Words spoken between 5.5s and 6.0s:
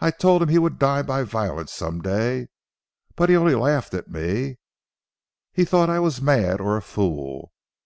He thought I